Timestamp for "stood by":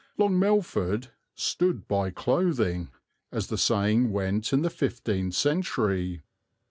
1.35-2.09